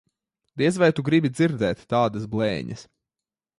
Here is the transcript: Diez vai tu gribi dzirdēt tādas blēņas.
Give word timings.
Diez 0.57 0.77
vai 0.83 0.89
tu 0.99 1.05
gribi 1.09 1.29
dzirdēt 1.35 1.85
tādas 1.93 2.27
blēņas. 2.35 2.85